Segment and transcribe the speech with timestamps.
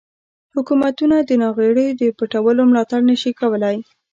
[0.55, 3.77] حکومتونه د ناغیړیو د پټولو ملاتړ نشي کولای.